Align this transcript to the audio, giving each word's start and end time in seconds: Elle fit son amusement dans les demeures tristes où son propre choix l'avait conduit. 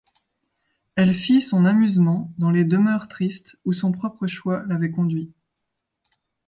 Elle 0.95 1.13
fit 1.13 1.43
son 1.43 1.63
amusement 1.63 2.33
dans 2.39 2.49
les 2.49 2.65
demeures 2.65 3.07
tristes 3.07 3.57
où 3.65 3.71
son 3.71 3.91
propre 3.91 4.25
choix 4.25 4.63
l'avait 4.65 4.89
conduit. 4.89 5.31